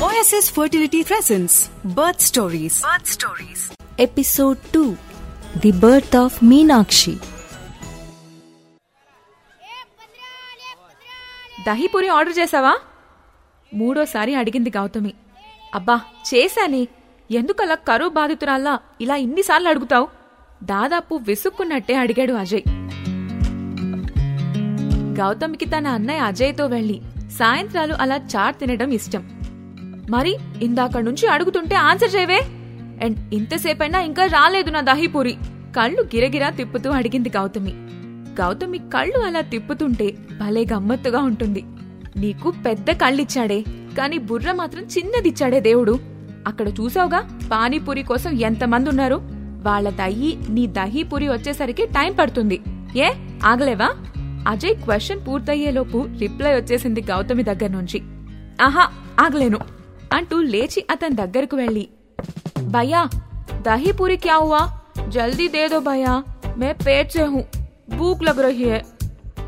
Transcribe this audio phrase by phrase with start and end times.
[0.00, 1.54] OSS Fertility presents
[1.90, 2.74] Birth Stories.
[2.82, 3.60] Birth Stories.
[3.98, 4.82] Episode 2
[5.56, 7.14] The Birth of Meenakshi.
[11.66, 12.72] Dahi puri order చేసావా
[13.72, 15.12] మూడోసారి అడిగింది గౌతమి
[15.72, 15.96] అబ్బా
[16.30, 16.82] చేశానే
[17.30, 18.74] ఎందుకలా కరువు బాధితురాల్లా
[19.04, 20.06] ఇలా ఇన్నిసార్లు అడుగుతావు
[20.64, 22.64] దాదాపు విసుక్కున్నట్టే అడిగాడు అజయ్
[25.18, 26.98] గౌతమికి తన అన్నయ్య అజయ్తో వెళ్ళి
[27.36, 29.28] సాయంత్రాలు అలా చాట్ తినడం ఇష్టం.
[30.10, 32.40] మరి ఇందాక నుంచి అడుగుతుంటే ఆన్సర్ చేయవే.
[33.04, 35.36] అండ్ ఇంతసేపైనా ఇంకా రాలేదు నా దహీపూరి.
[35.76, 37.72] కళ్ళు గిరగిరా తిప్పుతూ అడిగింది గౌతమి.
[38.40, 41.64] గౌతమి కళ్ళు అలా తిప్పుతుంటే భలే గమ్మత్తుగా ఉంటుంది.
[42.16, 43.64] నీకు పెద్ద కళ్ళిచ్చాడే
[43.98, 45.98] కాని బుర్ర మాత్రం చిన్నదిచ్చాడే దేవుడు.
[46.46, 49.20] అక్కడ చూసావుగా పానీపూరి కోసం ఎంతమంది ఉన్నారు
[49.62, 52.60] వాళ్ళ దయ్యి నీ దహీపూరి వచ్చేసరికి టైం పడుతుంది.
[52.96, 53.10] ఏ
[53.44, 53.90] ఆగలేవా?
[54.46, 57.98] అజయ్ క్వశ్చన్ పూర్తయ్యేలోపు రిప్లై వచ్చేసింది గౌతమి దగ్గర నుంచి.
[58.62, 58.84] ఆహా
[59.20, 59.58] ఆగలేను
[60.12, 61.88] అంటూ లేచి అతని దగ్గరకు వెళ్ళి.
[62.66, 63.08] భయ్యా
[63.62, 64.80] దహీపూరి క్యా హువా?
[65.08, 66.22] జల్దీ దేదో భయా
[66.56, 67.42] మే పేర్చే హూ
[67.96, 68.70] భూక్ లగ్ రహి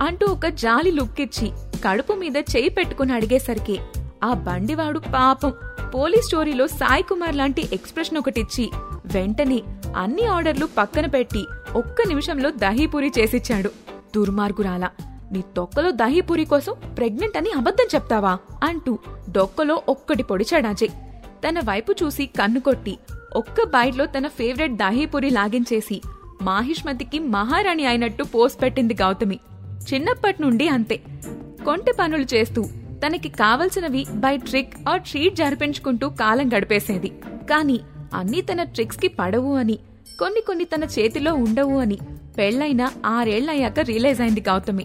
[0.02, 1.52] అంటూ ఒక జాలి లుక్ ఇచ్చి
[1.84, 3.80] కడుపు మీద చేయి పెట్టుకుని అడిగేసరికి
[4.24, 5.52] ఆ బండివాడు పాపం.
[5.94, 8.70] పోలీస్ స్టోరీలో సాయి కుమార్ లాంటి ఎక్స్ప్రెషన్ ఒకటిచ్చి
[9.14, 9.62] వెంటనే
[9.96, 11.44] అన్ని ఆర్డర్లు పక్కన పెట్టి
[11.77, 13.70] ఒక్క నిమిషంలో దహీపూరి చేసిచ్చాడు.
[14.19, 14.88] దుర్మార్గురాల.
[15.33, 18.38] నీ తొక్కలో దహీపూరి కోసం ప్రెగ్నెంట్ అని అబద్ధం చెప్తావా?
[18.64, 18.98] అంటూ
[19.30, 20.88] డొక్కలో ఒక్కటి పొడిచాడు అజయ్.
[21.48, 22.98] తన వైపు చూసి కన్ను కొట్టి
[23.36, 26.02] ఒక్క బైట్లో తన ఫేవరెట్ దహీపూరి లాగించేసి
[26.42, 29.39] మాహిష్మతికి మహారాణి అయినట్టు పోస్ పెట్టింది గౌతమి.
[29.94, 30.96] చిన్నప్పటి నుండి అంతే.
[31.64, 32.64] కొంటె పనులు చేస్తూ
[33.06, 37.08] తనకి కావలసినవి బై ట్రిక్ ఆర్ ట్రీట్ జరిపించుకుంటూ కాలం గడిపేసేది.
[37.50, 37.80] కాని
[38.14, 39.78] అన్నీ తన ట్రిక్స్కి పడవు అని
[40.19, 41.98] కొన్ని కొన్ని తన చేతిలో ఉండవు అని
[42.39, 44.84] పెళ్ళైన ఆరేళ్ళయ్యాక రియలైజ్ అయింది గౌతమి.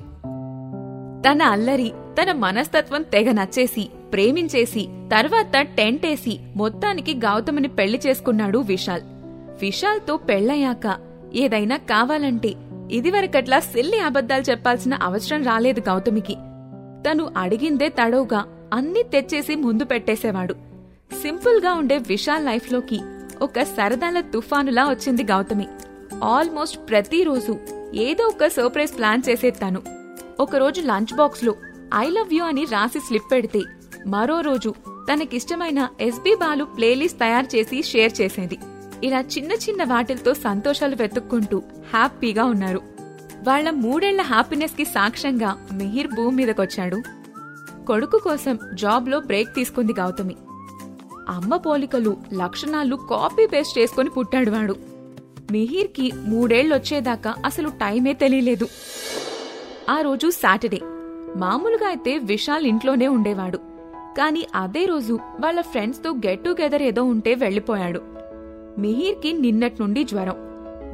[1.27, 9.01] తన అల్లరి తన మనస్తత్వం తెగ నచ్చేసి ప్రేమించేసి తర్వాత టెంటేసి మొత్తానికి గౌతమిని పెళ్ళి చేసుకున్నాడు విశాల్.
[9.61, 10.97] విశాల్తో పెళ్ళయ్యాక
[11.35, 12.53] ఏదైనా కావాలంటే
[12.91, 16.33] ఇదివరకట్లా సిల్లి అబద్ధాలు చెప్పాల్సిన అవసరం రాలేదు గౌతమికి.
[17.07, 20.53] తను అడిగిందే తడవుగా అన్నీ తెచ్చేసి ముందు పెట్టేసేవాడు.
[21.21, 22.99] సింపుల్గా ఉండే విశాల్ లైఫ్లోకి
[23.41, 25.65] ఒక సరదాల తుఫానులా వచ్చింది గౌతమి.
[26.23, 27.59] ఆల్మోస్ట్ ప్రతిరోజు
[27.93, 29.77] ఏదో ఒక సర్ప్రైజ్ ప్లాన్ చేసేది
[30.39, 31.55] ఒకరోజు లంచ్ బాక్స్లో
[31.95, 33.61] ఐ లవ్ యూ అని రాసి స్లిప్ పెడితే
[34.07, 34.73] మరో రోజు
[35.13, 38.59] తనకిష్టమైన ఎస్బీ బాలు ప్లేలిస్ట్ తయారు చేసి షేర్ చేసేది.
[39.03, 41.57] ఇలా చిన్న చిన్న వాటిలతో సంతోషాలు వెతుక్కుంటూ
[41.93, 42.81] హ్యాపీగా ఉన్నారు.
[43.47, 47.01] వాళ్ళ మూడేళ్ళ హ్యాపీనెస్కి సాక్ష్యంగా మిహిర్ భూమి మీదకొచ్చాడు.
[47.85, 50.35] కొడుకు కోసం జాబ్లో బ్రేక్ తీసుకుంది గౌతమి.
[51.29, 54.75] అమ్మ పోలికలు లక్షణాలు కాపీ పేస్ట్ చేసుకుని పుట్టాడు వాడు.
[55.53, 58.67] మిహిర్కి మూడేళ్ళొచ్చేదాకా అసలు టైమే తెలియలేదు.
[59.89, 60.79] ఆ రోజు సాటర్డే.
[61.35, 63.57] మామూలుగా అయితే విశాల్ ఇంట్లోనే ఉండేవాడు.
[64.17, 68.01] కాని అదే రోజు వాళ్ళ ఫ్రెండ్స్తో గెట్ టుగెదర్ ఏదో ఉంటే వెళ్ళిపోయాడు
[68.77, 70.35] మిహిర్కి నిన్నటి నుండి జ్వరం.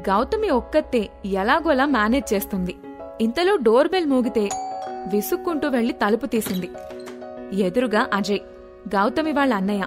[0.09, 2.75] గౌతమి ఒక్కతే ఎలాగోలా మేనేజ్ చేస్తుంది.
[3.21, 4.49] ఇంతలో డోర్ బెల్ మోగితే
[5.11, 6.69] విసుక్కుంటూ వెళ్ళి తలుపు తీసింది.
[7.61, 8.39] ఎదురుగా అజయ్
[8.95, 9.85] గౌతమి వాళ్ళ అన్నయ్య.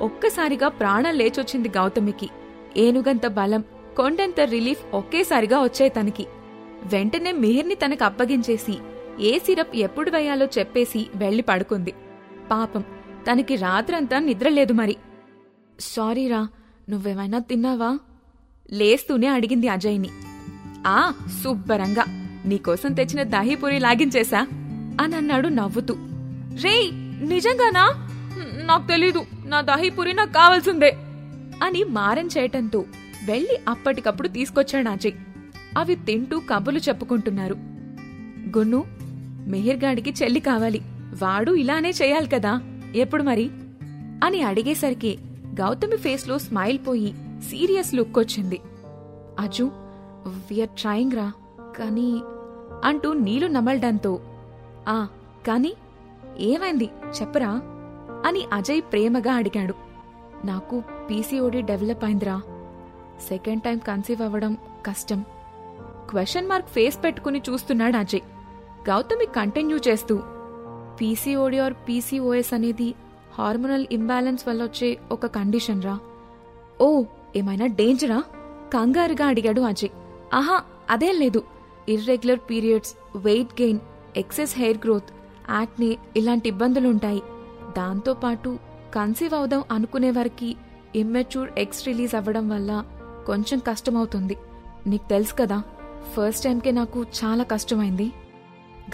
[0.00, 2.28] ఒక్కసారిగా ప్రాణం లేచొచ్చింది గౌతమికి.
[2.76, 3.64] ఏనుగంత బలం
[3.96, 6.26] కొండంత రిలీఫ్ ఒకేసారిగా వచ్చాయి తనకి.
[6.84, 8.78] వెంటనే మిహిర్ని తనకు అప్పగించేసి
[9.20, 11.92] ఏ సిరప్ ఎప్పుడు వేయాలో చెప్పేసి వెళ్ళి పడుకుంది.
[12.50, 12.84] పాపం
[13.32, 14.96] తనకి రాత్రంతా నిద్రలేదు మరి.
[15.80, 16.48] సారీరా
[16.90, 17.98] నువ్వేమైనా తిన్నావా?
[18.72, 20.08] లేస్తూనే అడిగింది అజయ్ని.
[20.86, 21.12] ఆ
[21.44, 22.04] శుభ్రంగా.
[22.44, 24.40] నీకోసం తెచ్చిన దహీపూరి లాగించేశా
[25.00, 25.94] అని అన్నాడు నవ్వుతూ.
[26.62, 26.90] రేయ్
[27.28, 28.08] నిజంగానా?
[28.64, 29.24] నాకు తెలీదు.
[29.46, 30.90] నా దహీపూరి నాకు కావాల్సిందే.
[31.62, 32.84] అని మారం చేయటంతో
[33.26, 35.12] వెళ్ళి అప్పటికప్పుడు తీసుకొచ్చాడు అజయ్
[35.78, 37.54] అవి తింటూ కబులు చెప్పుకుంటున్నారు.
[38.58, 38.84] గున్ను
[39.46, 40.80] మెహిర్గాడికి చెల్లి కావాలి.
[41.22, 42.60] వాడు ఇలానే చేయాలి కదా.
[42.94, 43.50] ఎప్పుడు మరి?
[44.24, 45.18] అని అడిగేసరికి
[45.60, 47.14] గౌతమి ఫేస్లో స్మైల్ పోయి
[47.50, 48.60] సీరియస్ లుక్ వచ్చింది.
[49.38, 49.70] అజు
[50.26, 51.32] విఆర్ ట్రయింగ్ రా.
[51.78, 52.20] కానీ
[52.84, 54.20] అంటూ నీళ్ళు నమలడంతో
[54.88, 55.06] ఆ
[55.46, 55.74] కాని
[56.38, 56.90] ఏమైంది?
[57.20, 57.60] చెప్పరా?
[58.26, 59.74] అని అజయ్ ప్రేమగా అడిగాడు.
[60.44, 62.42] నాకు పీసీఓడి డెవలప్ అయిందిరా.
[63.20, 64.56] సెకండ్ టైం కన్సీవ్ అవ్వడం
[64.86, 65.24] కష్టం.
[66.10, 68.20] క్వశ్చన్ మార్క్ ఫేస్ పెట్టుకుని చూస్తున్నాడు అజయ్.
[68.90, 70.22] గౌతమి కంటిన్యూ చేస్తూ
[71.00, 72.94] పీసీఓడి ఆర్ పీసీఓఎస్ అనేది
[73.38, 75.98] హార్మోనల్ ఇంబ్యాలెన్స్ వల్ల వచ్చే ఒక కండిషన్ రా.
[76.80, 77.04] ఓ
[77.36, 78.24] ఏమైనా డేంజరా?
[78.74, 79.90] కంగారుగా అడిగాడు అజయ్.
[80.34, 81.42] ఆహా అదేం లేదు.
[81.88, 83.78] Irregular periods weight gain
[84.16, 85.10] excess hair growth
[85.50, 87.22] acne ఇలాంటి ఇబ్బందులుంటాయి.
[87.76, 88.58] దాంతోపాటు
[88.94, 90.56] కన్సీవ్ అవుదాం అనుకునే వారికి
[90.96, 92.84] ఇమ్మెచ్యూర్ ఎగ్స్ రిలీజ్ అవ్వడం వల్ల
[93.26, 94.36] కొంచెం కష్టమవుతుంది.
[94.86, 95.62] నీకు తెలుసు కదా
[96.12, 98.06] ఫస్ట్ టైంకే నాకు చాలా కష్టమైంది.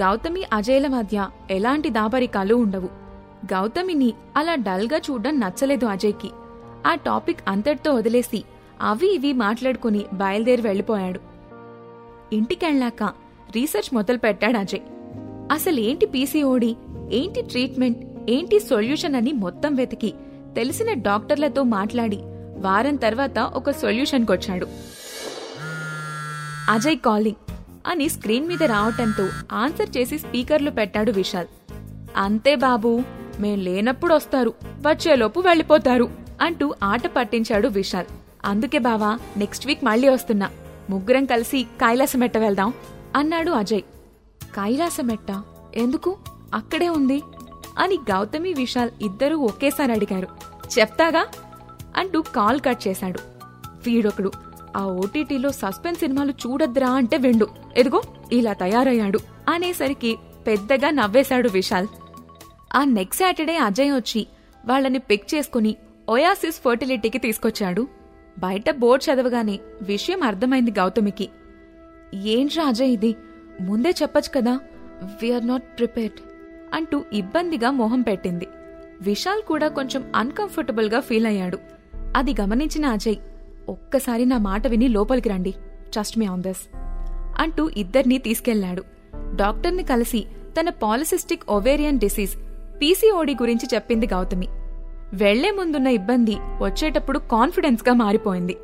[0.02, 2.86] గౌతమి అజయ్ల మధ్య ఎలాంటి దాబరికాలు ఉండవు.
[3.44, 6.30] గౌతమిని అలా డల్గా చూడడం నచ్చలేదు అజయ్కి.
[6.86, 8.44] ఆ టాపిక్ అంతటితో వదిలేసి
[8.80, 11.20] అవి ఇవి మాట్లాడుకుని బయలుదేరి వెళ్ళిపోయాడు.
[12.32, 13.02] ఇంటికెళ్ళాక
[13.54, 14.80] రీసెర్చ్ మొదలు పెట్టాడు అజయ్.
[15.52, 16.76] అసలు ఏంటి పీసీఓడి
[17.12, 17.98] ఏంటి ట్రీట్మెంట్
[18.30, 20.14] ఏంటి సొల్యూషన్ అని మొత్తం వెతికి
[20.56, 22.18] తెలిసిన డాక్టర్లతో మాట్లాడి
[22.58, 24.66] వారం తర్వాత ఒక సొల్యూషన్కి వచ్చాడు
[26.70, 27.52] అజయ్ కాలింగ్
[27.86, 31.46] అని స్క్రీన్ మీద రావటంతో ఆన్సర్ చేసి స్పీకర్లు పెట్టాడు విశాల్.
[32.16, 33.02] అంతే బాబు
[33.40, 34.54] మేం లేనప్పుడు వస్తారు
[34.86, 36.10] వచ్చేలోపు వెళ్ళిపోతారు
[36.42, 38.06] అంటూ ఆట పట్టించాడు విశాల్.
[38.44, 40.50] అందుకే బావా నెక్స్ట్ వీక్ మళ్ళీ వస్తున్నా.
[40.90, 42.72] ముగ్గురం కలిసి కైలాసమెట్ట వెళ్దాం
[43.16, 43.82] అన్నాడు అజయ్.
[44.44, 45.42] కైలాసమెట్ట?
[45.74, 46.16] ఎందుకు?
[46.54, 47.22] అక్కడే ఉంది?
[47.78, 50.28] అని గౌతమి విశాల్ ఇద్దరూ ఒకేసారి అడిగారు.
[50.78, 51.26] చెప్తాగా?
[51.98, 53.18] అంటూ కాల్ కట్ చేశాడు.
[53.86, 54.32] వీడొకడు
[54.76, 57.48] ఆ ఓటీటీలో సస్పెన్స్ సినిమాలు చూడద్దురా అంటే వెండు.
[57.76, 58.02] ఎదుగో
[58.32, 59.18] ఇలా తయారయ్యాడు
[59.48, 61.86] అనేసరికి పెద్దగా నవ్వేశాడు విశాల్.
[62.74, 64.26] ఆ నెక్స్ట్ సాటర్డే అజయ్ వచ్చి
[64.66, 65.76] వాళ్ళని పిక్ చేసుకుని
[66.08, 67.88] ఒయాసిస్ ఫర్టిలిటీకి తీసుకొచ్చాడు.
[68.38, 71.28] బయట బోర్డు చదవగానే విషయం అర్థమైంది గౌతమికి.
[72.14, 73.16] ఏంట్రా అజయ్ ఇది?
[73.60, 74.60] ముందే చెప్పొచ్చు కదా?
[75.22, 76.20] వీఆర్ నాట్ ప్రిపేర్డ్
[76.74, 78.46] అంటూ ఇబ్బందిగా మొహం పెట్టింది.
[79.00, 81.58] విశాల్ కూడా కొంచెం అన్కంఫర్టబుల్గా ఫీల్ అయ్యాడు.
[82.16, 83.16] అది గమనించిన అజయ్
[83.68, 85.54] ఒక్కసారి నా మాట విని లోపలికి రండి.
[85.92, 86.68] ట్రస్ట్ మీ ఆన్ దిస్
[87.38, 88.82] అంటూ ఇద్దరినీ తీసుకెళ్ళాడు.
[89.36, 90.26] డాక్టర్ని కలిసి
[90.60, 92.36] తన పాలిసిస్టిక్ ఒవేరియన్ డిసీజ్
[92.80, 94.48] పీసీఓడి గురించి చెప్పింది గౌతమి.
[95.12, 98.56] వెళ్ళే ముందున్న ఇబ్బంది వచ్చేటప్పుడు కాన్ఫిడెన్స్గా మారిపోయింది.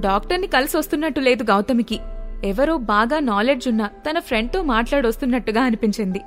[0.00, 2.00] డాక్టర్ని కలిసి వస్తున్నట్టు లేదు గౌతమికి.
[2.44, 6.18] ఎవరో బాగా నాలెడ్జ్ ఉన్న తన ఫ్రెండ్తో మాట్లాడొస్తున్నట్టుగా అనిపించింది.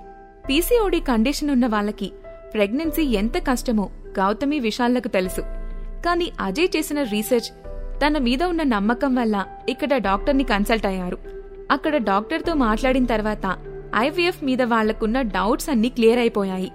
[0.50, 2.12] పీసీఓడి కండిషన్ ఉన్న వాళ్ళకి
[2.54, 3.90] ప్రెగ్నెన్సీ ఎంత కష్టమో
[4.20, 5.59] గౌతమి విశాల్లకు తెలుసు.
[6.06, 7.50] కానీ అజయ్ చేసిన రీసెర్చ్
[8.02, 11.18] తన మీద ఉన్న నమ్మకం వల్ల ఇక్కడ డాక్టర్ని కన్సల్ట్ అయ్యారు.
[11.72, 13.60] అక్కడ డాక్టర్తో మాట్లాడిన తర్వాత
[13.96, 16.72] ఐవీఎఫ్ మీద వాళ్ళకున్న డౌట్స్ అన్నీ క్లియర్ అయిపోయాయి.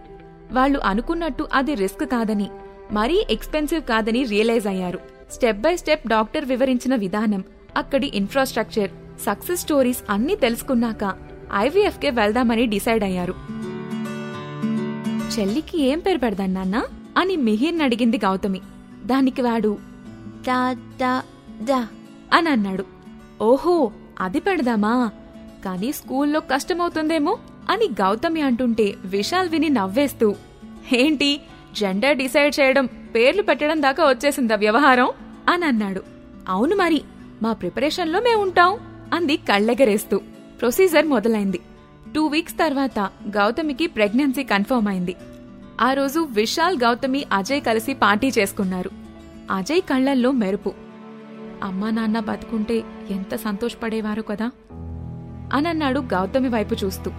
[0.52, 2.50] వాళ్ళు అనుకున్నట్టు అది రిస్క్ కాదని
[2.92, 4.98] మరీ ఎక్స్పెన్సివ్ కాదని రియలైజ్ అయ్యారు.
[5.32, 7.44] స్టెప్ బై స్టెప్ డాక్టర్ వివరించిన విధానం
[7.76, 8.90] అక్కడి ఇన్ఫ్రాస్ట్రక్చర్
[9.20, 11.14] సక్సెస్ స్టోరీస్ అన్నీ తెలుసుకున్నాక
[11.54, 13.34] ఐవీఎఫ్ కే వెళ్దామని డిసైడ్ అయ్యారు.
[15.38, 16.84] చెల్లికి ఏం పేరు పెడదాం నాన్న?
[17.18, 18.60] అని మిహిర్ని అడిగింది గౌతమి.
[19.06, 19.78] దానికి వాడు
[20.46, 21.22] డా డా
[21.64, 21.88] డా
[22.32, 22.84] అని అన్నాడు.
[23.42, 25.10] ఓహో అది పెడదామా?
[25.64, 27.38] కానీ స్కూల్లో కష్టమవుతుందేమో
[27.70, 30.34] అని గౌతమి అంటుంటే విశాల్ విని నవ్వేస్తూ
[30.92, 31.40] ఏంటి
[31.72, 35.10] జెండర్ డిసైడ్ చేయడం పేర్లు పెట్టడం దాకా వచ్చేసిందా వ్యవహారం?
[35.48, 36.02] అని అన్నాడు.
[36.48, 37.02] అవును మరి
[37.42, 38.78] మా ప్రిపరేషన్లో మేము ఉంటాం
[39.14, 40.20] అంది కళ్ళెగరేస్తూ.
[40.60, 41.60] ప్రొసీజర్ మొదలైంది.
[42.14, 45.16] టూ వీక్స్ తర్వాత గౌతమికి ప్రెగ్నెన్సీ కన్ఫర్మ్ అయింది.
[45.80, 48.90] ఆ రోజు విశాల్ గౌతమి అజయ్ కలిసి పార్టీ చేసుకున్నారు.
[49.50, 50.72] అజయ్ కళ్ళల్లో మెరుపు.
[51.62, 54.50] అమ్మా నాన్న బతుకుంటే ఎంత సంతోషపడేవారు కదా?
[55.52, 57.10] అనన్నాడు గౌతమి వైపు చూస్తూ.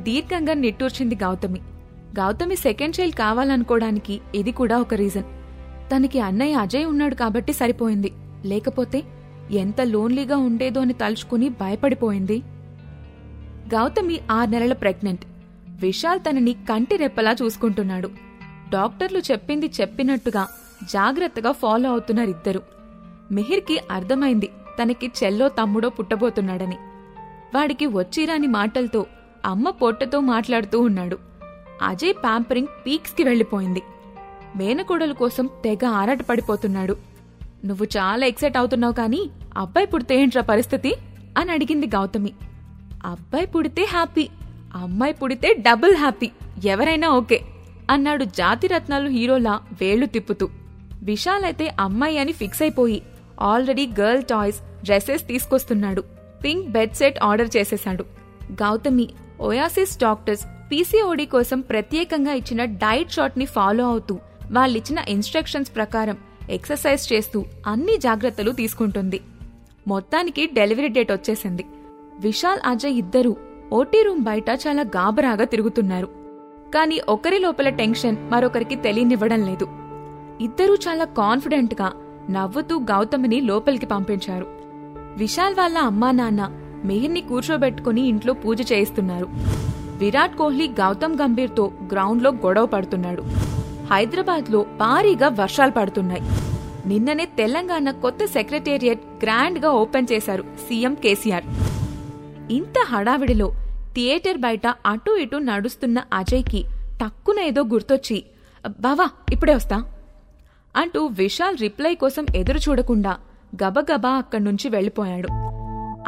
[0.00, 1.60] దీర్ఘంగా నిట్టూర్చింది గౌతమి.
[2.18, 5.22] గౌతమి సెకండ్ చైల్డ్ కావాలనుకోవడానికి ఇది కూడా ఒక రీజన్.
[5.96, 8.12] తనకి అన్నయ్య అజయ్ ఉన్నాడు కాబట్టి సరిపోయింది.
[8.44, 9.02] లేకపోతే
[9.50, 12.38] ఎంత లోన్లీగా ఉండేదో అని తలుచుకుని భయపడిపోయింది.
[13.74, 15.24] గౌతమి ఆరు నెలల ప్రెగ్నెంట్.
[15.78, 18.10] విశాల్ తనని కంటి రెప్పలా చూసుకుంటున్నాడు.
[18.70, 20.48] డాక్టర్లు చెప్పింది చెప్పినట్టుగా
[20.82, 22.62] జాగ్రత్తగా ఫాలో అవుతున్నారు ఇద్దరు
[23.32, 24.50] మిహిర్కి అర్థమైంది
[24.82, 26.76] తనకి చెల్లో తమ్ముడో పుట్టబోతున్నాడని.
[27.54, 29.06] వాడికి వచ్చిరాని మాటలతో
[29.46, 31.18] అమ్మ పొట్టతో మాట్లాడుతూ ఉన్నాడు.
[31.82, 33.82] అజయ్ ప్యాంపరింగ్ పీక్స్కి వెళ్ళిపోయింది.
[34.56, 36.96] మేనకోడల కోసం తెగ ఆరాటపడిపోతున్నాడు.
[37.64, 40.94] నువ్వు చాలా ఎక్సైట్ అవుతున్నావు కానీ అబ్బాయి పుడితే ఏంట్రా పరిస్థితి?
[41.38, 42.32] అని అడిగింది గౌతమి.
[43.04, 44.28] అబ్బాయి పుడితే హ్యాపీ.
[44.78, 46.30] అమ్మాయి పుడితే డబుల్ హ్యాపీ.
[46.64, 47.40] ఎవరైనా ఓకే.
[47.90, 50.48] అన్నాడు జాతిరత్నాలు హీరోలా వేళ్ళు తిప్పుతూ.
[51.02, 53.02] విశాల్ అయితే అమ్మాయి అని ఫిక్స్ అయిపోయి
[53.40, 56.04] ఆల్రెడీ గర్ల్ టాయ్స్ డ్రెస్సెస్ తీసుకొస్తున్నాడు.
[56.44, 58.04] పింక్ బెడ్ సెట్ ఆర్డర్ చేసేశాడు.
[58.52, 59.08] గౌతమి
[59.40, 64.18] ఓయాసిస్ డాక్టర్స్ పీసీఓడి కోసం ప్రత్యేకంగా ఇచ్చిన డైట్ షాట్ని ఫాలో అవుతూ
[64.50, 66.16] వాళ్ళిచ్చిన ఇన్స్ట్రక్షన్స్ ప్రకారం
[66.50, 69.20] ఎక్సర్సైజ్ చేస్తూ అన్ని జాగ్రత్తలు తీసుకుంటుంది.
[69.88, 71.64] మొత్తానికి డెలివరీ డేట్ వచ్చేసింది.
[72.20, 73.36] విశాల్ అజయ్ ఇద్దరూ
[73.72, 76.06] ఓటీ రూమ్ బయట చాలా గాబరాగా తిరుగుతున్నారు.
[76.74, 79.68] కానీ ఒకరి లోపల టెన్షన్ మరొకరికి తెలియనివ్వడం లేదు.
[80.40, 81.92] ఇద్దరూ చాలా కాన్ఫిడెంట్గా
[82.30, 84.46] నవ్వుతూ గౌతమిని లోపలికి పంపించారు.
[85.16, 86.50] విశాల్ వాళ్ళ అమ్మా నాన్న
[86.84, 89.28] మెహిర్ని కూర్చోబెట్టుకుని ఇంట్లో పూజ చేయిస్తున్నారు.
[89.96, 93.22] విరాట్ కోహ్లీ గౌతమ్ గంభీర్తో గ్రౌండ్లో గొడవ పడుతున్నాడు.
[93.92, 96.22] హైదరాబాద్లో భారీగా వర్షాలు పడుతున్నాయి.
[96.86, 101.44] నిన్ననే తెలంగాణ కొత్త సెక్రటేరియట్ గ్రాండ్గా ఓపెన్ చేశారు సీఎం కేసీఆర్.
[102.50, 103.52] ఇంత హడావిడిలో
[103.94, 106.64] థియేటర్ బయట అటూ ఇటూ నడుస్తున్న అజయ్కి
[107.02, 108.24] టక్కున ఏదో గుర్తొచ్చి
[108.80, 109.84] బావా ఇప్పుడే వస్తా
[110.76, 113.16] అంటూ విశాల్ రిప్లై కోసం ఎదురు చూడకుండా
[113.64, 115.28] గబగబా అక్కడి నుంచి వెళ్ళిపోయాడు.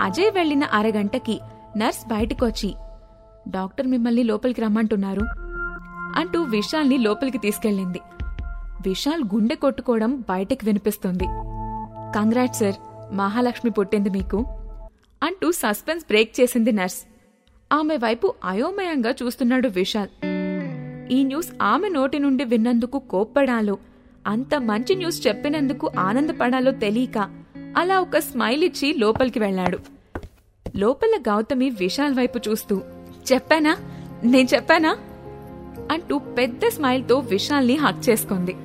[0.02, 1.40] అజయ్ వెళ్ళిన అరగంటకి
[1.76, 2.74] నర్స్ బయటికొచ్చి
[3.48, 5.22] డాక్టర్ మిమ్మల్ని లోపలికి రమ్మంటున్నారు
[6.16, 8.00] అంటూ విశాల్ని లోపలికి తీసుకెళ్ళింది.
[8.86, 11.24] విశాల్ గుండె కొట్టుకోవడం బయటకు వినిపిస్తుంది.
[12.16, 12.74] కంగ్రాట్ సార్
[13.14, 14.59] మహాలక్ష్మి పుట్టింది మీకు.
[15.22, 17.02] అంటూ సస్పెన్స్ బ్రేక్ చేసింది నర్స్.
[17.72, 20.08] ఆమె వైపు అయోమయంగా చూస్తున్నాడు విశాల్.
[21.12, 23.78] ఈ న్యూస్ ఆమె నోటి నుండి విన్నందుకు కోప్పడాలో
[24.26, 27.30] అంత మంచి న్యూస్ చెప్పినందుకు ఆనందపడాలో తెలియక
[27.76, 29.78] అలా ఒక స్మైల్ ఇచ్చి లోపలికి వెళ్ళాడు.
[30.76, 32.82] లోపల గౌతమి విశాల్ వైపు చూస్తూ
[33.32, 33.76] చెప్పానా?
[34.24, 34.98] నేను చెప్పానా?
[35.90, 38.56] అంటూ పెద్ద స్మైల్తో విశాల్ని హక్ చేసుకుంది.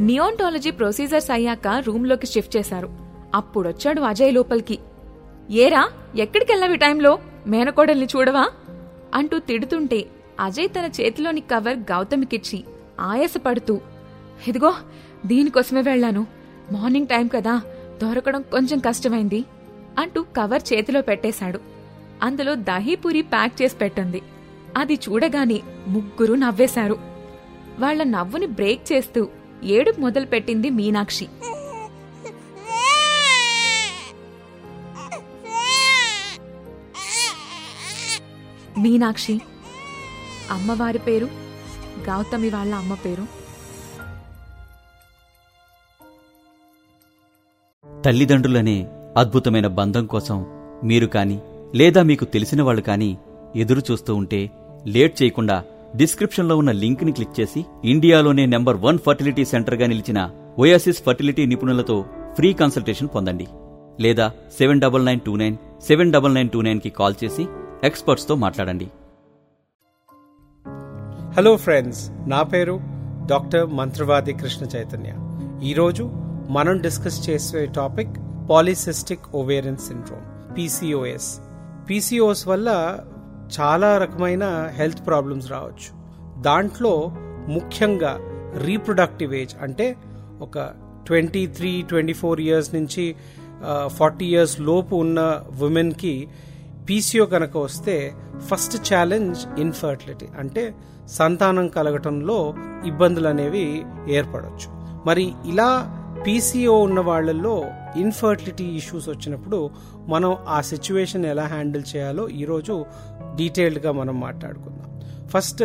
[0.00, 2.88] నియోంటాలజీ ప్రొసీజర్స్ అయ్యాక రూమ్లోకి షిఫ్ట్ చేశారు.
[3.34, 4.78] అప్పుడొచ్చాడు అజయ్ లోపలికి.
[5.50, 7.18] ఏరా ఎక్కడికెళ్ళావి టైంలో?
[7.46, 8.50] మేనకోడల్ని చూడవా?
[9.14, 10.04] అంటూ తిడుతుంటే
[10.40, 12.64] అజయ్ తన చేతిలోని కవర్ గౌతమికిచ్చి
[13.00, 13.80] ఆయాసపడుతూ
[14.48, 14.74] ఇదిగో
[15.26, 16.26] దీనికోసమే వెళ్ళాను.
[16.72, 17.62] మార్నింగ్ టైం కదా
[18.02, 19.44] దొరకడం కొంచెం కష్టమైంది
[19.98, 21.60] అంటూ కవర్ చేతిలో పెట్టేశాడు.
[22.22, 24.22] అందులో దహీపూరి ప్యాక్ చేసి పెట్టింది.
[24.76, 26.98] అది చూడగానే ముగ్గురు నవ్వేశారు.
[27.78, 29.28] వాళ్ళ నవ్వుని బ్రేక్ చేస్తూ
[29.64, 31.28] ఏడుపు మొదలుపెట్టింది మీనాక్షి.
[38.82, 39.34] మీనాక్షి
[40.50, 41.28] అమ్మవారి పేరు
[42.08, 43.24] గౌతమి వాళ్ళ అమ్మ పేరు.
[48.02, 48.76] తల్లిదండ్రులనే
[49.16, 50.38] అద్భుతమైన బంధం కోసం
[50.84, 51.38] మీరు కాని
[51.74, 53.10] లేదా మీకు తెలిసిన వాళ్ళు కాని
[53.56, 54.40] ఎదురు చూస్తూ ఉంటే
[54.86, 55.56] లేట్ చేయకుండా
[55.96, 60.20] డిస్క్రిప్షన్లో ఉన్న లింక్ని క్లిక్ చేసి ఇండియాలోనే నెంబర్ వన్ ఫర్టిలిటీ సెంటర్గా నిలిచిన
[60.58, 61.96] ఓయాసిస్ ఫర్టిలిటీ నిపుణులతో
[62.36, 63.46] ఫ్రీ కన్సల్టేషన్ పొందండి.
[64.00, 64.26] లేదా
[64.58, 65.56] seven double nine two nine
[65.88, 67.44] seven double nine two నైన్కి కాల్ చేసి
[67.84, 68.86] ఎక్స్పర్ట్స్తో మాట్లాడండి.
[71.36, 72.80] హలో ఫ్రెండ్స్ నా పేరు
[73.26, 75.12] డాక్టర్ మంత్రవాది కృష్ణ చైతన్య.
[75.68, 76.04] ఈరోజు
[76.56, 78.12] మనం డిస్కస్ చేసే topic
[78.50, 81.30] polycystic ovarian syndrome PCOS.
[81.88, 82.68] PCOS వల్ల
[83.60, 84.44] చాలా రకమైన
[84.76, 85.90] హెల్త్ ప్రాబ్లమ్స్ రావచ్చు.
[86.42, 86.94] దాంట్లో
[87.56, 88.12] ముఖ్యంగా
[88.64, 89.96] రీప్రొడక్టివ్ ఏజ్ అంటే
[90.40, 90.58] ఒక
[91.06, 93.04] twenty three twenty four years నుంచి
[93.86, 95.20] ఫార్టీ ఇయర్స్ లోపు ఉన్న
[95.62, 96.28] ఉమెన్కి
[96.88, 100.74] పీసీఓ కనుక వస్తే ఫస్ట్ ఛాలెంజ్ ఇన్ఫర్టిలిటీ అంటే
[101.08, 102.54] సంతానం కలగటంలో
[102.86, 104.68] ఇబ్బందులు అనేవి ఏర్పడవచ్చు
[105.06, 105.96] మరి ఇలా
[106.26, 107.64] పీసీఓ ఉన్న వాళ్ళల్లో
[107.96, 109.70] ఇన్ఫర్టిలిటీ ఇష్యూస్ వచ్చినప్పుడు
[110.08, 112.86] మనం ఆ సిచ్యువేషన్ ఎలా హ్యాండిల్ చేయాలో ఈరోజు
[113.34, 114.88] డీటెయిల్డ్గా మనం మాట్లాడుకుందాం.
[115.28, 115.62] ఫస్ట్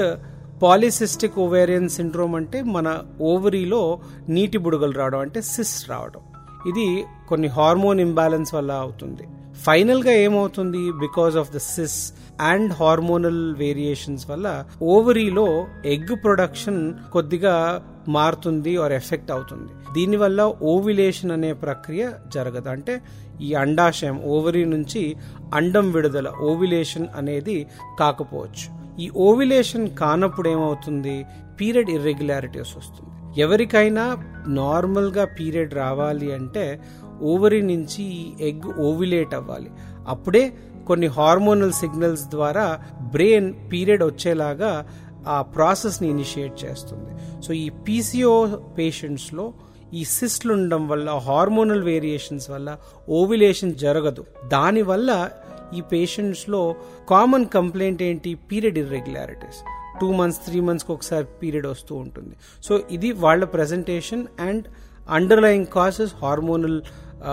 [0.62, 6.22] పాలిసిస్టిక్ ఓవేరియన్ సిండ్రోమ్ అంటే మన ఓవరీలో నీటి బుడగలు రావడం అంటే సిస్ రావడం.
[6.70, 9.28] ఇది కొన్ని హార్మోన్ ఇంబ్యాలెన్స్ వల్ల అవుతుంది.
[9.64, 18.78] ఫైనల్గా ఏమవుతుంది బికాస్ ఆఫ్ ద సిస్ అండ్ హార్మోనల్ వేరియేషన్స్ వల్ల ఓవరీలో ఎగ్ ప్రొడక్షన్ కొద్దిగా మారుతుంది
[18.78, 19.94] ఆర్ ఎఫెక్ట్ అవుతుంది.
[19.94, 22.70] దీనివల్ల ఓవిలేషన్ అనే ప్రక్రియ జరగదు.
[22.70, 23.02] అంటే
[23.42, 25.16] ఈ అండాశయం ఓవరీ నుంచి
[25.54, 27.68] అండం విడుదల ఓవిలేషన్ అనేది
[28.00, 28.68] కాకపోవచ్చు.
[29.02, 31.26] ఈ ఓవిలేషన్ కానప్పుడు ఏమవుతుంది?
[31.62, 33.12] పీరియడ్ ఇర్రెగ్యులారిటీస్ వస్తుంది.
[33.42, 36.80] ఎవరికైనా నార్మల్గా పీరియడ్ రావాలి అంటే
[37.22, 39.72] ఓవరీ నుంచి ఈ ఎగ్ ఓవిలేట్ అవ్వాలి.
[40.08, 40.54] అప్పుడే
[40.88, 44.90] కొన్ని హార్మోనల్ సిగ్నల్స్ ద్వారా బ్రెయిన్ పీరియడ్ వచ్చేలాగా
[45.28, 47.42] ఆ ప్రాసెస్ని ఇనిషియేట్ చేస్తుంది.
[47.42, 49.54] సో ఈ పీసీఓ పేషెంట్స్లో
[49.94, 52.78] ఈ సిస్ట్లు ఉండడం వల్ల హార్మోనల్ వేరియేషన్స్ వల్ల
[53.10, 54.26] ఓవిలేషన్ జరగదు.
[54.48, 55.30] దానివల్ల
[55.74, 56.76] ఈ పేషెంట్స్లో
[57.10, 58.36] కామన్ కంప్లైంట్ ఏంటి?
[58.36, 59.58] Period irregularities.
[60.02, 62.36] Two months three మంత్స్కి ఒకసారి పీరియడ్ వస్తూ ఉంటుంది.
[62.64, 64.66] సో ఇది వాళ్ళ presentation and
[65.10, 66.82] underlying causes hormonal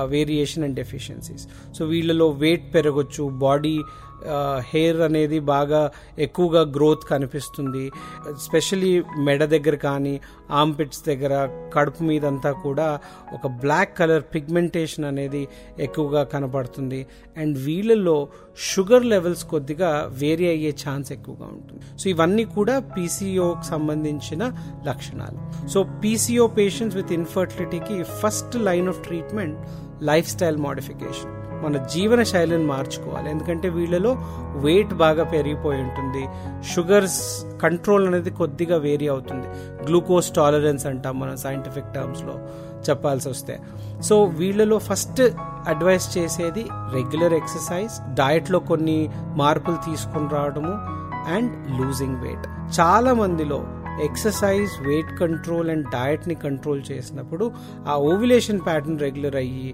[0.06, 1.44] variation and deficiencies
[1.78, 3.74] so వీళ్ళలో వెయిట్ పెరగచ్చు బాడీ
[4.70, 7.90] హెయిర్ అనేది బాగా ఎక్కువగా గ్రోత్ కనిపిస్తుంది.
[8.46, 13.00] స్పెషలీ మెడ దగ్గర కానీ ఆంపిట్స్ దగ్గర కడుపు మీద అంతా కూడా
[13.32, 15.48] ఒక బ్లాక్ కలర్ పిగ్మెంటేషన్ అనేది
[15.78, 17.06] ఎక్కువగా కనపడుతుంది.
[17.36, 21.80] అండ్ వీళ్ళల్లో షుగర్ లెవెల్స్ కొద్దిగా వేరీ అయ్యే ఛాన్స్ ఎక్కువగా ఉంటుంది.
[22.00, 24.42] సో ఇవన్నీ కూడా పీసీఓకి సంబంధించిన
[24.84, 25.68] లక్షణాలు.
[25.68, 29.58] So PCO patients with ఇన్ఫర్టిలిటీకి first line of treatment
[30.28, 31.41] lifestyle modification.
[31.64, 33.30] మన జీవన శైలిని మార్చుకోవాలి.
[33.30, 34.12] ఎందుకంటే వీళ్ళలో
[34.66, 36.24] వెయిట్ బాగా పెరిగిపోయి ఉంటుంది.
[36.72, 37.20] షుగర్స్
[37.64, 39.48] కంట్రోల్ అనేది కొద్దిగా వేరీ అవుతుంది.
[39.86, 42.36] గ్లూకోజ్ టాలరెన్స్ అంటాం మనం సైంటిఫిక్ టర్మ్స్లో
[42.88, 43.54] చెప్పాల్సి వస్తే.
[44.08, 45.20] సో వీళ్ళలో ఫస్ట్
[45.72, 46.64] అడ్వైస్ చేసేది
[46.96, 48.98] రెగ్యులర్ ఎక్సర్సైజ్ డయట్లో కొన్ని
[49.42, 50.72] మార్పులు తీసుకుని రావడము
[51.36, 52.46] అండ్ లూజింగ్ వెయిట్
[52.78, 53.58] చాలా మందిలో
[54.06, 57.44] ఎక్సర్సైజ్ వెయిట్ కంట్రోల్ అండ్ డయట్ని కంట్రోల్ చేసినప్పుడు
[57.88, 59.68] ఆ ఓవిలేషన్ ప్యాటర్న్ రెగ్యులర్ అయ్యి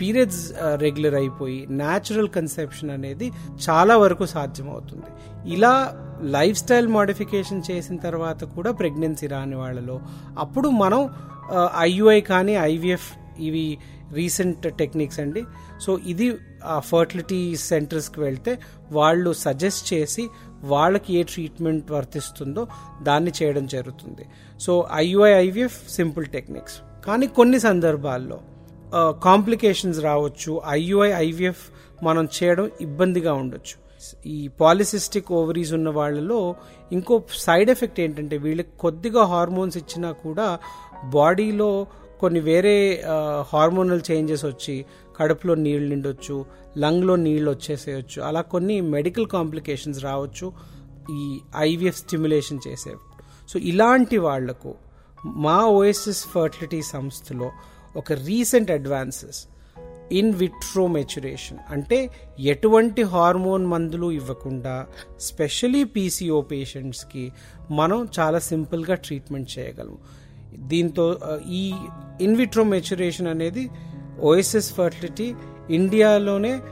[0.00, 0.42] పీరియడ్స్
[0.84, 3.26] రెగ్యులర్ అయిపోయి న్యాచురల్ కన్సెప్షన్ అనేది
[3.66, 5.10] చాలా వరకు సాధ్యమవుతుంది.
[5.56, 5.74] ఇలా
[6.36, 9.96] లైఫ్ స్టైల్ మోడిఫికేషన్ చేసిన తర్వాత కూడా ప్రెగ్నెన్సీ రాని వాళ్ళలో
[10.44, 11.02] అప్పుడు మనం
[11.88, 13.08] ఐయుఐ కానీ ఐవిఎఫ్
[13.48, 13.66] ఇవి
[14.18, 15.42] రీసెంట్ టెక్నిక్స్ అండి.
[15.84, 16.26] సో ఇది
[16.74, 18.52] ఆ ఫర్టిలిటీ సెంటర్స్కి వెళ్తే
[18.96, 20.24] వాళ్ళు సజెస్ట్ చేసి
[20.72, 22.62] వాళ్ళకి ఏ ట్రీట్మెంట్ వర్తిస్తుందో
[23.08, 24.24] దాన్ని చేయడం జరుగుతుంది.
[24.64, 24.72] So
[25.04, 26.76] IUI IVF simple techniques.
[27.06, 28.38] కానీ కొన్ని సందర్భాల్లో
[29.22, 30.60] కాంప్లికేషన్స్ రావచ్చు.
[30.68, 31.64] ఐయుఐ ఐవిఎఫ్
[32.02, 33.76] మనం చేయడం ఇబ్బందిగా ఉండొచ్చు.
[34.26, 36.54] ఈ పాలిసిస్టిక్ ఓవరీస్ ఉన్న వాళ్ళలో
[36.92, 40.58] ఇంకో సైడ్ ఎఫెక్ట్ ఏంటంటే వీళ్ళకి కొద్దిగా హార్మోన్స్ ఇచ్చినా కూడా
[41.04, 41.86] బాడీలో
[42.20, 43.04] కొన్ని వేరే
[43.52, 44.84] హార్మోనల్ చేంజెస్ వచ్చి
[45.16, 46.44] కడుపులో నీళ్ళు నిండొచ్చు
[46.78, 48.22] లంగ్లో నీళ్ళు వచ్చేసేయచ్చు.
[48.22, 50.46] అలా కొన్ని మెడికల్ కాంప్లికేషన్స్ రావచ్చు
[51.10, 52.92] ఈ ఐవిఎఫ్ స్టిమ్యులేషన్ చేసే
[53.48, 54.74] సో ఇలాంటి వాళ్ళకు
[55.26, 57.50] మా ఓఎస్ఎస్ ఫర్టిలిటీ సంస్థలో
[57.96, 59.46] ఒక recent advances
[60.12, 62.10] in vitro maturation అంటే
[62.40, 64.86] ఎటువంటి హార్మోన్ మందులు ఇవ్వకుండా
[65.20, 67.32] స్పెషలీ పీసీఓ పేషెంట్స్కి
[67.70, 69.98] మనం చాలా సింపుల్గా ట్రీట్మెంట్ చేయగలము.
[70.58, 71.72] దీంతో ఈ
[72.20, 73.70] ఇన్ విట్రో మెచ్యురేషన్ అనేది
[74.20, 75.34] ఓఎస్ఎస్ ఫర్టిలిటీ
[75.70, 76.62] ఇండియాలోనే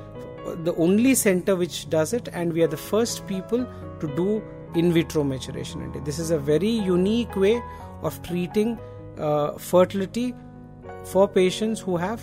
[0.64, 3.66] the only centre which does it and we're the first people
[4.00, 4.40] to do
[4.78, 7.60] in vitro maturation అండి this is a very unique way
[8.04, 8.76] of treating
[9.58, 10.34] fertility
[11.10, 12.18] for patients who have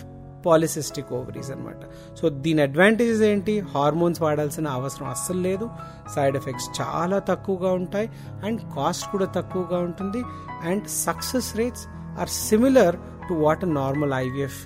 [0.46, 1.80] polycystic ovaries అనమాట
[2.18, 3.60] so దీని advantages ఏంటి?
[3.60, 5.70] Hormones వాడాల్సిన అవసరం అస్సలు లేదు.
[6.14, 8.10] Side effects చాలా తక్కువగా ఉంటాయి.
[8.44, 10.22] అండ్ కాస్ట్ కూడా తక్కువగా ఉంటుంది.
[10.62, 11.86] And success rates
[12.20, 12.96] are similar
[13.28, 14.60] to what normal IVF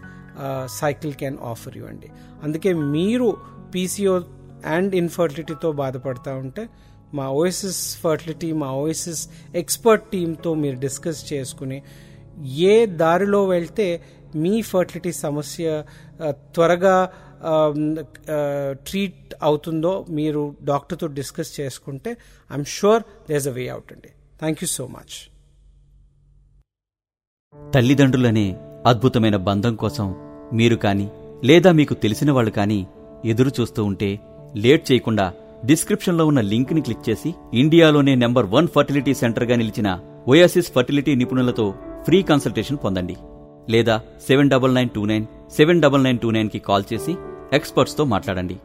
[0.66, 2.10] cycle can offer you అండి.
[2.42, 3.36] అందుకే మీరు
[3.74, 4.20] పీసీఓ
[4.66, 6.68] అండ్ ఇన్ఫర్టిలిటీతో బాధపడతా ఉంటే
[7.14, 11.82] మా ఓఎస్ఎస్ ఫర్టిలిటీ మా ఓఎస్ఎస్ ఎక్స్పర్ట్ టీంతో మీరు డిస్కస్ చేసుకుని
[12.70, 13.86] ఏ దారిలో వెళ్తే
[14.34, 15.64] మీ ఫర్టిలిటీ సమస్య
[16.54, 16.96] త్వరగా
[18.88, 22.10] ట్రీట్ అవుతుందో మీరు డాక్టర్తో డిస్కస్ చేసుకుంటే
[22.50, 24.10] I'm sure there's a way out అండి.
[24.40, 25.14] Thank you so much.
[27.74, 28.46] తల్లిదండ్రులనే
[28.86, 30.06] అద్భుతమైన బంధం కోసం
[30.52, 31.06] మీరు కానీ
[31.44, 32.80] లేదా మీకు తెలిసిన వాళ్ళు కానీ
[33.24, 34.10] ఎదురు చూస్తూ ఉంటే
[34.56, 35.26] లేట్ చేయకుండా
[35.64, 39.88] డిస్క్రిప్షన్లో ఉన్న లింక్ని క్లిక్ చేసి ఇండియాలోనే నెంబర్ వన్ ఫర్టిలిటీ సెంటర్గా నిలిచిన
[40.28, 41.66] ఓయాసిస్ ఫర్టిలిటీ నిపుణులతో
[42.04, 43.16] ఫ్రీ కన్సల్టేషన్ పొందండి.
[43.68, 47.12] లేదా seven double nine two nine seven double nine two నైన్కి కాల్ చేసి
[47.52, 48.56] ఎక్స్పర్ట్స్తో మాట్లాడండి.